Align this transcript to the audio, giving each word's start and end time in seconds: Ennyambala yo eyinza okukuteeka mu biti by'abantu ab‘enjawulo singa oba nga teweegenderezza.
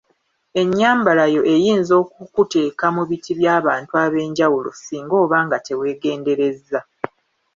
Ennyambala 0.61 1.23
yo 1.35 1.41
eyinza 1.53 1.93
okukuteeka 2.01 2.85
mu 2.95 3.03
biti 3.09 3.31
by'abantu 3.39 3.91
ab‘enjawulo 4.05 4.69
singa 4.83 5.15
oba 5.23 5.37
nga 5.45 5.57
teweegenderezza. 5.65 6.79